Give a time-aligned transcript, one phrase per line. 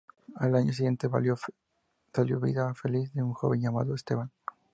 [0.37, 4.31] Al año siguiente salió "Vida feliz de un joven llamado Esteban".